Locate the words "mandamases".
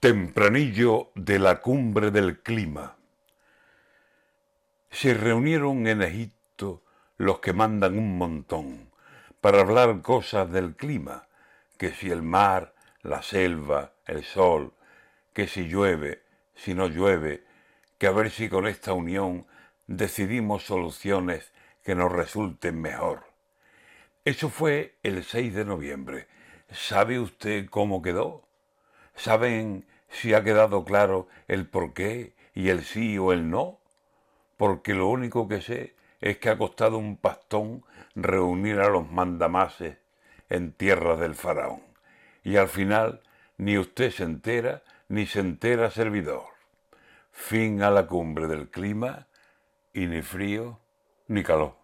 39.10-39.98